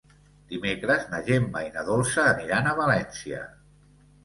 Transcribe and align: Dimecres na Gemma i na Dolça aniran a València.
Dimecres 0.53 1.05
na 1.11 1.19
Gemma 1.27 1.61
i 1.67 1.69
na 1.77 1.85
Dolça 1.91 2.25
aniran 2.33 2.73
a 2.73 2.75
València. 2.83 3.45